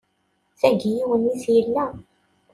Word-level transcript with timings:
Tagi 0.59 0.89
yiwen-is 0.95 1.43
yella. 1.55 1.85